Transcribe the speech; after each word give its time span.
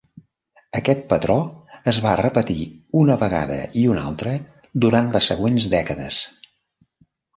Aquest 0.77 1.03
patró 1.09 1.35
es 1.91 1.99
va 2.05 2.15
repetir 2.21 2.57
una 3.01 3.19
vegada 3.25 3.57
i 3.83 3.83
una 3.93 4.07
altra 4.13 4.33
durant 4.87 5.13
les 5.17 5.29
següents 5.35 5.69
dècades. 5.75 6.23